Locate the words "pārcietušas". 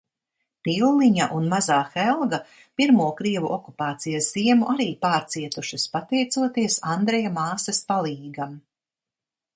5.07-5.87